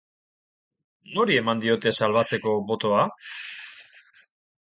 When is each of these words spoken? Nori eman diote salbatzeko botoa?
Nori 1.17 1.35
eman 1.41 1.59
diote 1.65 1.93
salbatzeko 2.05 2.55
botoa? 2.71 3.03